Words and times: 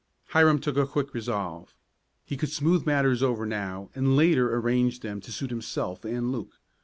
Hiram 0.29 0.57
took 0.57 0.77
a 0.77 0.87
quick 0.87 1.13
resolve. 1.13 1.75
He 2.25 2.35
could 2.35 2.49
smooth 2.49 2.87
matters 2.87 3.21
over 3.21 3.45
now, 3.45 3.91
and 3.93 4.15
later 4.17 4.55
arrange 4.55 5.01
them 5.01 5.21
to 5.21 5.31
suit 5.31 5.51
himself 5.51 6.03
and 6.05 6.31
Luke. 6.31 6.59